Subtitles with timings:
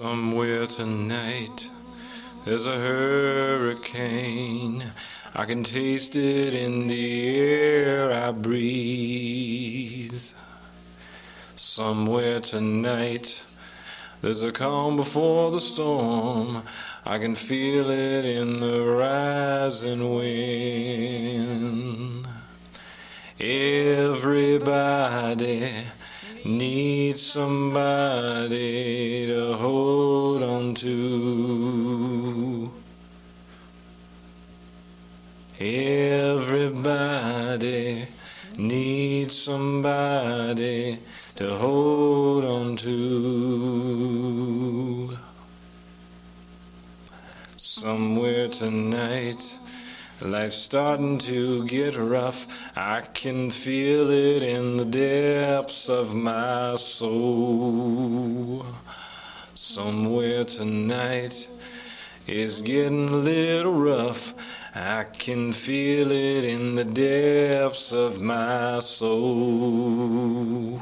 [0.00, 1.68] Somewhere tonight
[2.44, 4.92] there's a hurricane.
[5.34, 10.22] I can taste it in the air I breathe.
[11.56, 13.42] Somewhere tonight
[14.20, 16.62] there's a calm before the storm.
[17.04, 22.28] I can feel it in the rising wind.
[23.40, 24.46] Everybody
[26.44, 32.70] needs somebody to hold on to.
[35.60, 36.88] Everybody
[38.56, 40.98] needs somebody
[41.36, 43.98] to hold on to.
[47.56, 49.54] Somewhere tonight.
[50.20, 52.48] Life's starting to get rough.
[52.74, 58.66] I can feel it in the depths of my soul.
[59.54, 61.46] Somewhere tonight
[62.26, 64.34] is getting a little rough.
[64.74, 70.80] I can feel it in the depths of my soul.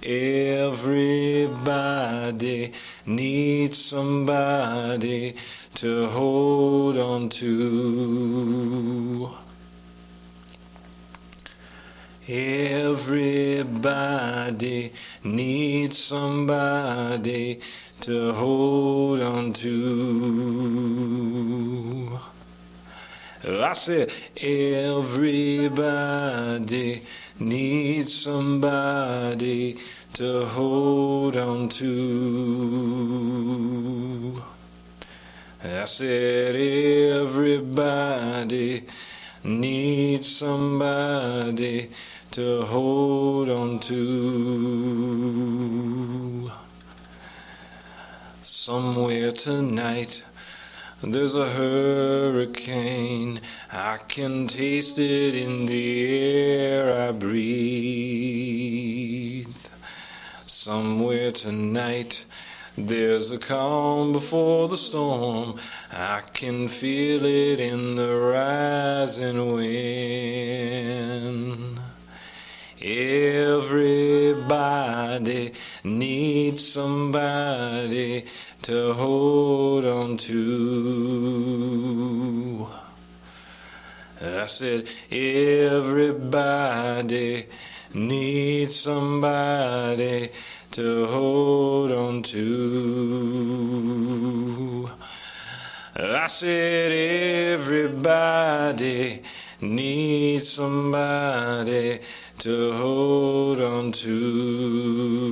[0.00, 0.92] Everybody
[3.06, 5.36] needs somebody
[5.76, 8.03] to hold on to.
[13.84, 17.60] Everybody needs somebody
[18.00, 20.88] to hold on to.
[23.46, 25.82] I said, everybody
[27.38, 29.76] needs somebody
[30.14, 33.02] to hold on to.
[35.62, 36.56] I said,
[37.20, 38.86] everybody
[39.44, 41.90] needs somebody
[42.34, 44.50] to hold on to.
[48.42, 50.24] Somewhere tonight,
[51.00, 53.40] there's a hurricane.
[53.70, 57.46] I can taste it in the air I breathe.
[60.44, 62.24] Somewhere tonight,
[62.76, 65.60] there's a calm before the storm.
[65.92, 71.43] I can feel it in the rising wind.
[72.84, 74.44] Everybody
[75.84, 78.26] needs somebody
[78.60, 81.54] to hold on to.
[84.20, 86.26] I said, everybody
[87.94, 90.30] needs somebody
[90.72, 92.90] to hold on to.
[95.96, 96.92] I said,
[97.60, 99.22] everybody
[99.64, 102.00] needs somebody
[102.38, 105.24] to hold on to.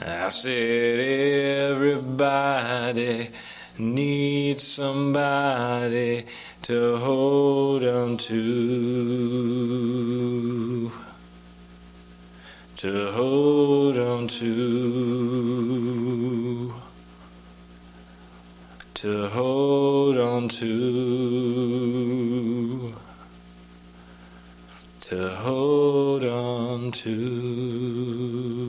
[0.00, 3.30] I said, everybody
[3.78, 6.26] needs somebody
[6.62, 9.32] to hold on to.
[12.76, 15.03] To hold on to.
[19.04, 20.64] to hold on to,
[25.00, 28.63] to hold on to.